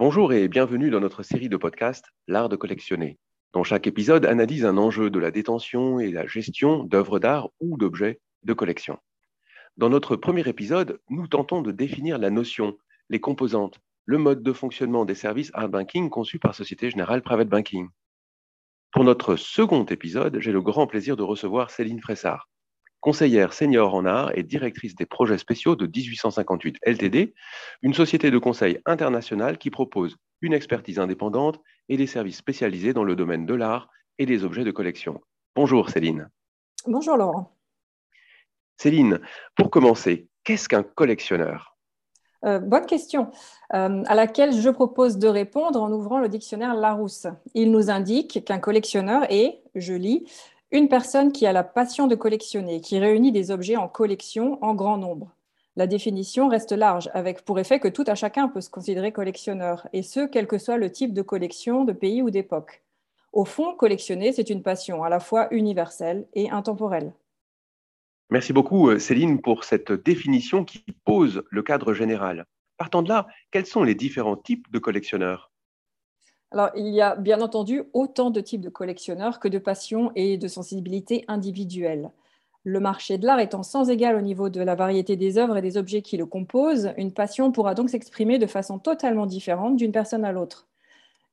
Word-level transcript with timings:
Bonjour 0.00 0.32
et 0.32 0.48
bienvenue 0.48 0.88
dans 0.88 1.00
notre 1.00 1.22
série 1.22 1.50
de 1.50 1.58
podcasts 1.58 2.06
L'art 2.26 2.48
de 2.48 2.56
collectionner, 2.56 3.18
dont 3.52 3.64
chaque 3.64 3.86
épisode 3.86 4.24
analyse 4.24 4.64
un 4.64 4.78
enjeu 4.78 5.10
de 5.10 5.18
la 5.18 5.30
détention 5.30 6.00
et 6.00 6.10
la 6.10 6.26
gestion 6.26 6.84
d'œuvres 6.84 7.18
d'art 7.18 7.50
ou 7.60 7.76
d'objets 7.76 8.18
de 8.42 8.54
collection. 8.54 8.96
Dans 9.76 9.90
notre 9.90 10.16
premier 10.16 10.48
épisode, 10.48 11.02
nous 11.10 11.26
tentons 11.26 11.60
de 11.60 11.70
définir 11.70 12.16
la 12.16 12.30
notion, 12.30 12.78
les 13.10 13.20
composantes, 13.20 13.78
le 14.06 14.16
mode 14.16 14.42
de 14.42 14.54
fonctionnement 14.54 15.04
des 15.04 15.14
services 15.14 15.50
art 15.52 15.68
banking 15.68 16.08
conçus 16.08 16.38
par 16.38 16.54
Société 16.54 16.90
Générale 16.90 17.20
Private 17.20 17.50
Banking. 17.50 17.86
Pour 18.92 19.04
notre 19.04 19.36
second 19.36 19.84
épisode, 19.84 20.38
j'ai 20.40 20.52
le 20.52 20.62
grand 20.62 20.86
plaisir 20.86 21.14
de 21.18 21.22
recevoir 21.22 21.70
Céline 21.70 22.00
Fressard, 22.00 22.48
conseillère 23.00 23.52
senior 23.52 23.94
en 23.94 24.04
art 24.04 24.30
et 24.36 24.42
directrice 24.42 24.94
des 24.94 25.06
projets 25.06 25.38
spéciaux 25.38 25.76
de 25.76 25.86
1858 25.86 26.78
LTD, 26.82 27.34
une 27.82 27.94
société 27.94 28.30
de 28.30 28.38
conseil 28.38 28.78
internationale 28.86 29.58
qui 29.58 29.70
propose 29.70 30.16
une 30.42 30.52
expertise 30.52 30.98
indépendante 30.98 31.60
et 31.88 31.96
des 31.96 32.06
services 32.06 32.36
spécialisés 32.36 32.92
dans 32.92 33.04
le 33.04 33.16
domaine 33.16 33.46
de 33.46 33.54
l'art 33.54 33.88
et 34.18 34.26
des 34.26 34.44
objets 34.44 34.64
de 34.64 34.70
collection. 34.70 35.20
Bonjour 35.56 35.90
Céline. 35.90 36.28
Bonjour 36.86 37.16
Laurent. 37.16 37.56
Céline, 38.76 39.20
pour 39.56 39.70
commencer, 39.70 40.28
qu'est-ce 40.44 40.68
qu'un 40.68 40.82
collectionneur? 40.82 41.76
Euh, 42.46 42.58
bonne 42.58 42.86
question, 42.86 43.30
euh, 43.74 44.02
à 44.06 44.14
laquelle 44.14 44.52
je 44.54 44.70
propose 44.70 45.18
de 45.18 45.28
répondre 45.28 45.82
en 45.82 45.92
ouvrant 45.92 46.18
le 46.18 46.30
dictionnaire 46.30 46.74
Larousse. 46.74 47.26
Il 47.52 47.70
nous 47.70 47.90
indique 47.90 48.42
qu'un 48.46 48.58
collectionneur 48.58 49.30
est, 49.30 49.62
je 49.74 49.92
lis, 49.92 50.24
une 50.72 50.88
personne 50.88 51.32
qui 51.32 51.46
a 51.46 51.52
la 51.52 51.64
passion 51.64 52.06
de 52.06 52.14
collectionner, 52.14 52.80
qui 52.80 52.98
réunit 52.98 53.32
des 53.32 53.50
objets 53.50 53.76
en 53.76 53.88
collection 53.88 54.58
en 54.62 54.74
grand 54.74 54.98
nombre. 54.98 55.34
La 55.76 55.86
définition 55.86 56.48
reste 56.48 56.72
large, 56.72 57.10
avec 57.14 57.44
pour 57.44 57.58
effet 57.58 57.80
que 57.80 57.88
tout 57.88 58.04
à 58.06 58.14
chacun 58.14 58.48
peut 58.48 58.60
se 58.60 58.70
considérer 58.70 59.12
collectionneur, 59.12 59.88
et 59.92 60.02
ce, 60.02 60.26
quel 60.26 60.46
que 60.46 60.58
soit 60.58 60.76
le 60.76 60.90
type 60.90 61.12
de 61.12 61.22
collection, 61.22 61.84
de 61.84 61.92
pays 61.92 62.22
ou 62.22 62.30
d'époque. 62.30 62.82
Au 63.32 63.44
fond, 63.44 63.74
collectionner, 63.74 64.32
c'est 64.32 64.50
une 64.50 64.62
passion 64.62 65.02
à 65.04 65.08
la 65.08 65.20
fois 65.20 65.48
universelle 65.52 66.26
et 66.34 66.50
intemporelle. 66.50 67.12
Merci 68.30 68.52
beaucoup, 68.52 68.90
euh, 68.90 68.98
Céline, 68.98 69.40
pour 69.40 69.64
cette 69.64 69.92
définition 69.92 70.64
qui 70.64 70.84
pose 71.04 71.42
le 71.50 71.62
cadre 71.62 71.94
général. 71.94 72.46
Partant 72.76 73.02
de 73.02 73.08
là, 73.08 73.26
quels 73.50 73.66
sont 73.66 73.82
les 73.82 73.94
différents 73.94 74.36
types 74.36 74.70
de 74.70 74.78
collectionneurs? 74.78 75.49
Alors, 76.52 76.70
il 76.74 76.88
y 76.88 77.00
a 77.00 77.14
bien 77.14 77.40
entendu 77.40 77.84
autant 77.92 78.30
de 78.30 78.40
types 78.40 78.60
de 78.60 78.68
collectionneurs 78.68 79.38
que 79.38 79.46
de 79.46 79.58
passions 79.58 80.10
et 80.16 80.36
de 80.36 80.48
sensibilités 80.48 81.24
individuelles. 81.28 82.10
Le 82.64 82.80
marché 82.80 83.18
de 83.18 83.26
l'art 83.26 83.38
étant 83.38 83.62
sans 83.62 83.88
égal 83.88 84.16
au 84.16 84.20
niveau 84.20 84.48
de 84.48 84.60
la 84.60 84.74
variété 84.74 85.16
des 85.16 85.38
œuvres 85.38 85.56
et 85.56 85.62
des 85.62 85.76
objets 85.76 86.02
qui 86.02 86.16
le 86.16 86.26
composent, 86.26 86.92
une 86.98 87.12
passion 87.12 87.52
pourra 87.52 87.74
donc 87.74 87.88
s'exprimer 87.88 88.38
de 88.38 88.46
façon 88.46 88.78
totalement 88.78 89.26
différente 89.26 89.76
d'une 89.76 89.92
personne 89.92 90.24
à 90.24 90.32
l'autre. 90.32 90.66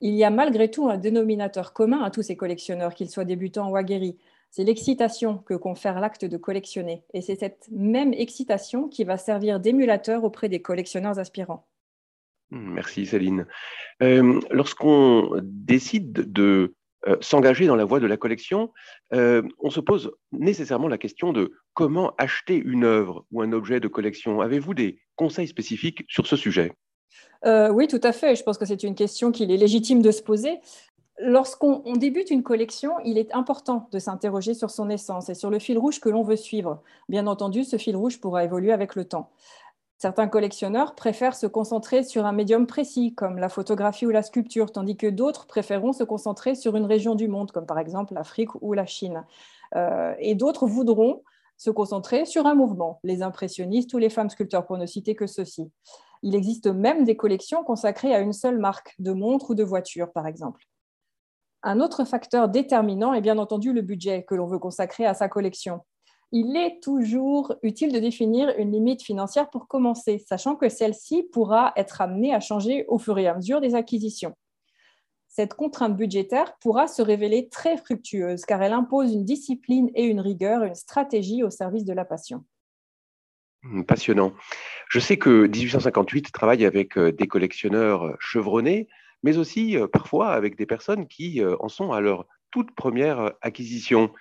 Il 0.00 0.14
y 0.14 0.24
a 0.24 0.30
malgré 0.30 0.70
tout 0.70 0.88
un 0.88 0.96
dénominateur 0.96 1.74
commun 1.74 2.02
à 2.02 2.10
tous 2.10 2.22
ces 2.22 2.36
collectionneurs, 2.36 2.94
qu'ils 2.94 3.10
soient 3.10 3.24
débutants 3.24 3.70
ou 3.70 3.76
aguerris. 3.76 4.16
C'est 4.50 4.64
l'excitation 4.64 5.38
que 5.38 5.54
confère 5.54 6.00
l'acte 6.00 6.24
de 6.24 6.36
collectionner. 6.38 7.04
Et 7.14 7.20
c'est 7.20 7.36
cette 7.36 7.68
même 7.70 8.12
excitation 8.14 8.88
qui 8.88 9.04
va 9.04 9.16
servir 9.16 9.60
d'émulateur 9.60 10.24
auprès 10.24 10.48
des 10.48 10.62
collectionneurs 10.62 11.18
aspirants. 11.18 11.64
Merci 12.52 13.06
Céline. 13.06 13.46
Euh, 14.02 14.38
lorsqu'on 14.50 15.40
décide 15.42 16.12
de 16.12 16.74
euh, 17.08 17.16
s'engager 17.22 17.66
dans 17.66 17.76
la 17.76 17.86
voie 17.86 17.98
de 17.98 18.06
la 18.06 18.18
collection, 18.18 18.72
euh, 19.14 19.42
on 19.58 19.70
se 19.70 19.80
pose 19.80 20.12
nécessairement 20.32 20.88
la 20.88 20.98
question 20.98 21.32
de 21.32 21.52
comment 21.72 22.12
acheter 22.18 22.56
une 22.56 22.84
œuvre 22.84 23.24
ou 23.32 23.40
un 23.40 23.52
objet 23.52 23.80
de 23.80 23.88
collection. 23.88 24.42
Avez-vous 24.42 24.74
des 24.74 25.00
conseils 25.16 25.48
spécifiques 25.48 26.04
sur 26.08 26.26
ce 26.26 26.36
sujet? 26.36 26.72
Oui, 27.44 27.88
tout 27.88 28.00
à 28.04 28.12
fait. 28.12 28.36
Je 28.36 28.44
pense 28.44 28.56
que 28.56 28.64
c'est 28.64 28.84
une 28.84 28.94
question 28.94 29.32
qu'il 29.32 29.50
est 29.50 29.56
légitime 29.56 30.00
de 30.00 30.12
se 30.12 30.22
poser. 30.22 30.60
Lorsqu'on 31.18 31.92
débute 31.94 32.30
une 32.30 32.42
collection, 32.42 32.92
il 33.04 33.18
est 33.18 33.34
important 33.34 33.88
de 33.92 33.98
s'interroger 33.98 34.54
sur 34.54 34.70
son 34.70 34.88
essence 34.88 35.28
et 35.28 35.34
sur 35.34 35.50
le 35.50 35.58
fil 35.58 35.76
rouge 35.76 36.00
que 36.00 36.08
l'on 36.08 36.22
veut 36.22 36.36
suivre. 36.36 36.82
Bien 37.08 37.26
entendu, 37.26 37.64
ce 37.64 37.78
fil 37.78 37.96
rouge 37.96 38.20
pourra 38.20 38.44
évoluer 38.44 38.72
avec 38.72 38.94
le 38.94 39.04
temps. 39.04 39.30
Certains 40.02 40.26
collectionneurs 40.26 40.96
préfèrent 40.96 41.36
se 41.36 41.46
concentrer 41.46 42.02
sur 42.02 42.26
un 42.26 42.32
médium 42.32 42.66
précis, 42.66 43.14
comme 43.14 43.38
la 43.38 43.48
photographie 43.48 44.04
ou 44.04 44.10
la 44.10 44.24
sculpture, 44.24 44.72
tandis 44.72 44.96
que 44.96 45.06
d'autres 45.06 45.46
préféreront 45.46 45.92
se 45.92 46.02
concentrer 46.02 46.56
sur 46.56 46.74
une 46.74 46.86
région 46.86 47.14
du 47.14 47.28
monde, 47.28 47.52
comme 47.52 47.66
par 47.66 47.78
exemple 47.78 48.12
l'Afrique 48.12 48.48
ou 48.60 48.72
la 48.72 48.84
Chine. 48.84 49.24
Euh, 49.76 50.12
et 50.18 50.34
d'autres 50.34 50.66
voudront 50.66 51.22
se 51.56 51.70
concentrer 51.70 52.24
sur 52.24 52.46
un 52.46 52.56
mouvement, 52.56 52.98
les 53.04 53.22
impressionnistes 53.22 53.94
ou 53.94 53.98
les 53.98 54.10
femmes 54.10 54.28
sculpteurs, 54.28 54.66
pour 54.66 54.76
ne 54.76 54.86
citer 54.86 55.14
que 55.14 55.28
ceux-ci. 55.28 55.70
Il 56.24 56.34
existe 56.34 56.66
même 56.66 57.04
des 57.04 57.16
collections 57.16 57.62
consacrées 57.62 58.12
à 58.12 58.18
une 58.18 58.32
seule 58.32 58.58
marque, 58.58 58.96
de 58.98 59.12
montres 59.12 59.50
ou 59.50 59.54
de 59.54 59.62
voitures, 59.62 60.10
par 60.10 60.26
exemple. 60.26 60.64
Un 61.62 61.78
autre 61.78 62.04
facteur 62.04 62.48
déterminant 62.48 63.14
est 63.14 63.20
bien 63.20 63.38
entendu 63.38 63.72
le 63.72 63.82
budget 63.82 64.24
que 64.24 64.34
l'on 64.34 64.48
veut 64.48 64.58
consacrer 64.58 65.06
à 65.06 65.14
sa 65.14 65.28
collection 65.28 65.82
il 66.32 66.56
est 66.56 66.82
toujours 66.82 67.54
utile 67.62 67.92
de 67.92 67.98
définir 67.98 68.52
une 68.58 68.72
limite 68.72 69.02
financière 69.02 69.50
pour 69.50 69.68
commencer, 69.68 70.18
sachant 70.18 70.56
que 70.56 70.70
celle-ci 70.70 71.24
pourra 71.30 71.72
être 71.76 72.00
amenée 72.00 72.34
à 72.34 72.40
changer 72.40 72.86
au 72.88 72.98
fur 72.98 73.18
et 73.18 73.28
à 73.28 73.34
mesure 73.34 73.60
des 73.60 73.74
acquisitions. 73.74 74.34
Cette 75.28 75.54
contrainte 75.54 75.96
budgétaire 75.96 76.56
pourra 76.58 76.88
se 76.88 77.02
révéler 77.02 77.48
très 77.48 77.76
fructueuse 77.76 78.44
car 78.44 78.62
elle 78.62 78.72
impose 78.72 79.12
une 79.12 79.24
discipline 79.24 79.90
et 79.94 80.04
une 80.04 80.20
rigueur, 80.20 80.62
une 80.62 80.74
stratégie 80.74 81.42
au 81.42 81.50
service 81.50 81.84
de 81.84 81.92
la 81.92 82.04
passion. 82.04 82.44
Passionnant. 83.86 84.32
Je 84.88 84.98
sais 84.98 85.18
que 85.18 85.46
1858 85.46 86.32
travaille 86.32 86.64
avec 86.64 86.98
euh, 86.98 87.12
des 87.12 87.28
collectionneurs 87.28 88.16
chevronnés, 88.18 88.88
mais 89.22 89.38
aussi 89.38 89.76
euh, 89.76 89.86
parfois 89.86 90.32
avec 90.32 90.56
des 90.56 90.66
personnes 90.66 91.06
qui 91.06 91.40
euh, 91.40 91.56
en 91.60 91.68
sont 91.68 91.92
à 91.92 92.00
leur 92.00 92.26
toute 92.52 92.74
première 92.74 93.32
acquisition. 93.40 94.12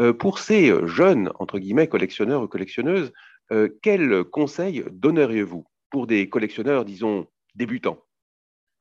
Euh, 0.00 0.12
pour 0.12 0.38
ces 0.38 0.72
jeunes, 0.86 1.32
entre 1.38 1.58
guillemets, 1.58 1.88
collectionneurs 1.88 2.42
ou 2.42 2.48
collectionneuses, 2.48 3.12
euh, 3.52 3.68
quels 3.82 4.24
conseils 4.24 4.84
donneriez-vous 4.90 5.64
pour 5.90 6.06
des 6.06 6.28
collectionneurs, 6.28 6.84
disons, 6.84 7.26
débutants? 7.54 7.98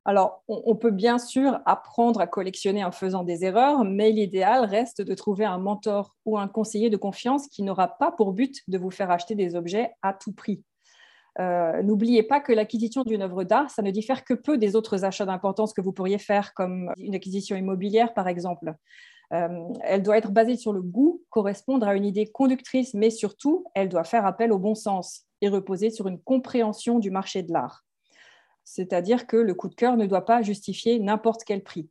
Alors, 0.08 0.44
on 0.48 0.76
peut 0.76 0.92
bien 0.92 1.18
sûr 1.18 1.60
apprendre 1.66 2.22
à 2.22 2.28
collectionner 2.28 2.84
en 2.84 2.92
faisant 2.92 3.24
des 3.24 3.44
erreurs, 3.44 3.84
mais 3.84 4.12
l'idéal 4.12 4.66
reste 4.66 5.02
de 5.02 5.16
trouver 5.16 5.46
un 5.46 5.58
mentor 5.58 6.16
ou 6.26 6.38
un 6.38 6.48
conseiller 6.48 6.92
de 6.92 6.98
confiance 6.98 7.48
qui 7.48 7.64
n'aura 7.64 7.88
pas 7.88 8.12
pour 8.12 8.32
but 8.32 8.62
de 8.68 8.78
vous 8.78 8.92
faire 8.92 9.10
acheter 9.10 9.34
des 9.34 9.56
objets 9.56 9.94
à 10.04 10.14
tout 10.14 10.32
prix. 10.32 10.64
Euh, 11.40 11.84
n'oubliez 11.84 12.24
pas 12.24 12.40
que 12.40 12.54
l'acquisition 12.54 13.04
d'une 13.04 13.22
œuvre 13.22 13.44
d'art, 13.44 13.70
ça 13.70 13.82
ne 13.82 13.92
diffère 13.92 14.24
que 14.24 14.34
peu 14.34 14.58
des 14.58 14.76
autres 14.76 15.04
achats 15.04 15.26
d'importance 15.26 15.74
que 15.74 15.82
vous 15.82 15.92
pourriez 15.92 16.18
faire, 16.18 16.54
comme 16.54 16.92
une 16.98 17.16
acquisition 17.16 17.56
immobilière, 17.56 18.14
par 18.14 18.28
exemple. 18.28 18.74
Euh, 19.34 19.48
elle 19.82 20.04
doit 20.04 20.18
être 20.18 20.32
basée 20.32 20.56
sur 20.56 20.72
le 20.72 20.82
goût, 20.82 21.24
correspondre 21.30 21.88
à 21.88 21.96
une 21.96 22.06
idée 22.06 22.28
conductrice, 22.28 22.94
mais 22.94 23.10
surtout, 23.10 23.66
elle 23.74 23.90
doit 23.90 24.04
faire 24.04 24.26
appel 24.26 24.52
au 24.52 24.60
bon 24.60 24.76
sens 24.76 25.26
et 25.42 25.50
reposer 25.50 25.90
sur 25.90 26.08
une 26.08 26.22
compréhension 26.22 27.00
du 27.00 27.12
marché 27.12 27.44
de 27.44 27.52
l'art. 27.52 27.84
C'est-à-dire 28.64 29.28
que 29.28 29.38
le 29.38 29.54
coup 29.54 29.68
de 29.68 29.76
cœur 29.76 29.98
ne 29.98 30.06
doit 30.06 30.26
pas 30.26 30.42
justifier 30.42 31.00
n'importe 31.00 31.44
quel 31.44 31.64
prix. 31.64 31.90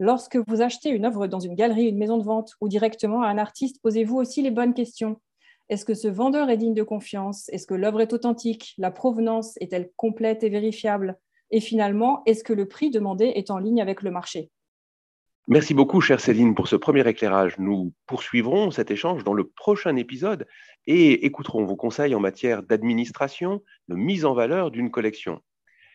Lorsque 0.00 0.36
vous 0.48 0.60
achetez 0.60 0.90
une 0.90 1.04
œuvre 1.04 1.28
dans 1.28 1.38
une 1.38 1.54
galerie, 1.54 1.86
une 1.86 1.98
maison 1.98 2.18
de 2.18 2.24
vente 2.24 2.54
ou 2.60 2.68
directement 2.68 3.22
à 3.22 3.28
un 3.28 3.38
artiste, 3.38 3.80
posez-vous 3.82 4.16
aussi 4.16 4.42
les 4.42 4.50
bonnes 4.50 4.74
questions. 4.74 5.20
Est-ce 5.74 5.84
que 5.84 5.94
ce 5.94 6.06
vendeur 6.06 6.50
est 6.50 6.56
digne 6.56 6.72
de 6.72 6.84
confiance? 6.84 7.48
Est-ce 7.48 7.66
que 7.66 7.74
l'œuvre 7.74 8.00
est 8.00 8.12
authentique? 8.12 8.74
La 8.78 8.92
provenance 8.92 9.56
est-elle 9.60 9.90
complète 9.96 10.44
et 10.44 10.48
vérifiable? 10.48 11.18
Et 11.50 11.58
finalement, 11.58 12.22
est-ce 12.26 12.44
que 12.44 12.52
le 12.52 12.68
prix 12.68 12.90
demandé 12.90 13.24
est 13.34 13.50
en 13.50 13.58
ligne 13.58 13.82
avec 13.82 14.02
le 14.02 14.12
marché? 14.12 14.52
Merci 15.48 15.74
beaucoup, 15.74 16.00
chère 16.00 16.20
Céline, 16.20 16.54
pour 16.54 16.68
ce 16.68 16.76
premier 16.76 17.04
éclairage. 17.08 17.58
Nous 17.58 17.92
poursuivrons 18.06 18.70
cet 18.70 18.92
échange 18.92 19.24
dans 19.24 19.32
le 19.32 19.48
prochain 19.48 19.96
épisode 19.96 20.46
et 20.86 21.26
écouterons 21.26 21.64
vos 21.64 21.74
conseils 21.74 22.14
en 22.14 22.20
matière 22.20 22.62
d'administration, 22.62 23.60
de 23.88 23.96
mise 23.96 24.24
en 24.24 24.32
valeur 24.32 24.70
d'une 24.70 24.92
collection. 24.92 25.40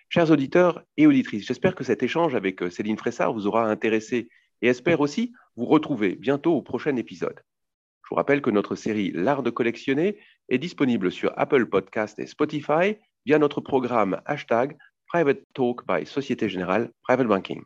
Chers 0.09 0.29
auditeurs 0.29 0.83
et 0.97 1.07
auditrices, 1.07 1.47
j'espère 1.47 1.73
que 1.73 1.85
cet 1.85 2.03
échange 2.03 2.35
avec 2.35 2.69
Céline 2.69 2.97
Fressard 2.97 3.31
vous 3.31 3.47
aura 3.47 3.63
intéressé 3.71 4.27
et 4.61 4.67
espère 4.67 4.99
aussi 4.99 5.31
vous 5.55 5.67
retrouver 5.67 6.17
bientôt 6.17 6.53
au 6.53 6.61
prochain 6.61 6.97
épisode. 6.97 7.39
Je 8.09 8.15
vous 8.15 8.17
rappelle 8.17 8.41
que 8.41 8.49
notre 8.49 8.73
série 8.73 9.11
L'art 9.13 9.43
de 9.43 9.51
collectionner 9.51 10.17
est 10.49 10.57
disponible 10.57 11.11
sur 11.11 11.31
Apple 11.37 11.67
Podcast 11.67 12.17
et 12.17 12.25
Spotify 12.25 12.97
via 13.23 13.37
notre 13.37 13.61
programme 13.61 14.19
hashtag 14.25 14.75
Private 15.05 15.43
Talk 15.53 15.85
by 15.87 16.07
Société 16.07 16.49
Générale 16.49 16.89
Private 17.03 17.27
Banking. 17.27 17.61